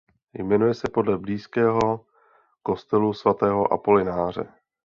Jmenuje 0.33 0.73
se 0.73 0.89
podle 0.93 1.17
blízkého 1.17 2.05
kostelu 2.63 3.13
svatého 3.13 3.73
Apolináře. 3.73 4.47